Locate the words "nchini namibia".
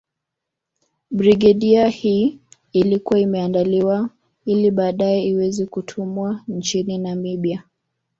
6.47-7.63